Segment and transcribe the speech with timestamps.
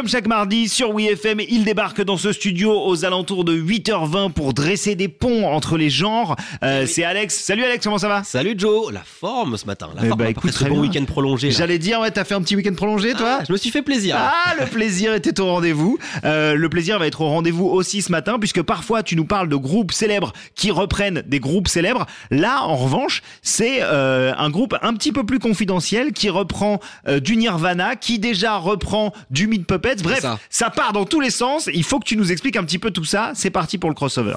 [0.00, 4.54] Comme chaque mardi sur WeFM, il débarque dans ce studio aux alentours de 8h20 pour
[4.54, 6.36] dresser des ponts entre les genres.
[6.64, 7.36] Euh, c'est Alex.
[7.36, 8.24] Salut Alex, comment ça va?
[8.24, 11.50] Salut Joe, la forme ce matin, la Eh forme bah, écoute, très bon week-end prolongé.
[11.50, 13.40] J'allais dire, ouais, t'as fait un petit week-end prolongé, toi?
[13.40, 14.16] Ah, je me suis fait plaisir.
[14.18, 15.98] Ah, le plaisir était au rendez-vous.
[16.24, 19.50] Euh, le plaisir va être au rendez-vous aussi ce matin, puisque parfois tu nous parles
[19.50, 22.06] de groupes célèbres qui reprennent des groupes célèbres.
[22.30, 27.20] Là, en revanche, c'est euh, un groupe un petit peu plus confidentiel qui reprend euh,
[27.20, 29.66] du Nirvana, qui déjà reprend du Meat
[30.02, 30.38] Bref, ça.
[30.48, 31.68] ça part dans tous les sens.
[31.72, 33.32] Il faut que tu nous expliques un petit peu tout ça.
[33.34, 34.36] C'est parti pour le crossover.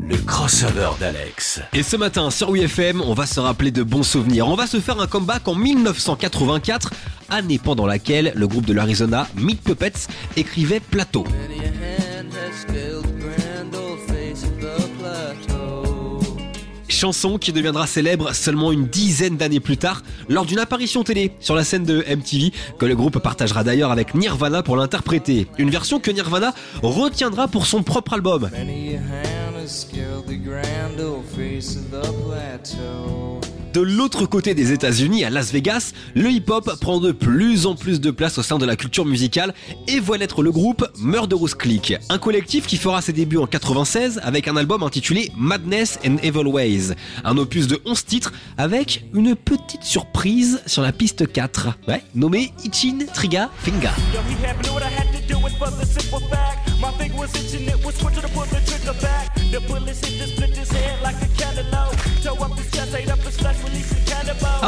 [0.00, 1.60] Le crossover d'Alex.
[1.72, 4.48] Et ce matin sur WeFM, on va se rappeler de bons souvenirs.
[4.48, 6.92] On va se faire un comeback en 1984,
[7.28, 11.24] année pendant laquelle le groupe de l'Arizona, Meat Puppets, écrivait Plateau.
[16.98, 21.54] Chanson qui deviendra célèbre seulement une dizaine d'années plus tard lors d'une apparition télé sur
[21.54, 25.46] la scène de MTV que le groupe partagera d'ailleurs avec Nirvana pour l'interpréter.
[25.58, 28.50] Une version que Nirvana retiendra pour son propre album.
[33.78, 38.00] De l'autre côté des États-Unis, à Las Vegas, le hip-hop prend de plus en plus
[38.00, 39.54] de place au sein de la culture musicale
[39.86, 44.18] et voit naître le groupe Murderous Click, un collectif qui fera ses débuts en 96
[44.24, 49.36] avec un album intitulé Madness and Evil Ways, un opus de 11 titres avec une
[49.36, 53.90] petite surprise sur la piste 4, ouais, nommée Ichin Triga Finger.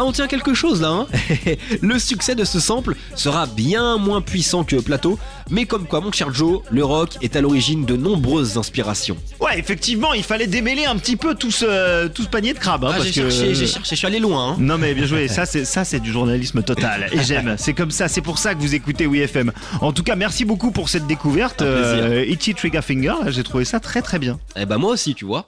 [0.00, 1.06] Ah, on tient quelque chose là, hein
[1.82, 5.18] Le succès de ce sample sera bien moins puissant que Plateau,
[5.50, 9.18] mais comme quoi, mon cher Joe, le rock est à l'origine de nombreuses inspirations.
[9.40, 12.84] Ouais, effectivement, il fallait démêler un petit peu tout ce, tout ce panier de crabes.
[12.86, 14.52] hein, Ah, j'ai que- cherché, j'ai cherché, je suis allé loin.
[14.52, 14.56] hein.
[14.58, 17.56] Non mais bien joué, ça c'est ça c'est du journalisme total et j'aime.
[17.58, 19.52] C'est comme ça, c'est pour ça que vous écoutez WeFM.
[19.82, 21.60] En tout cas, merci beaucoup pour cette découverte.
[21.60, 22.04] Un plaisir.
[22.04, 24.38] Euh, Itchy Trigger Finger, j'ai trouvé ça très très bien.
[24.56, 25.38] Eh ben moi aussi, tu vois.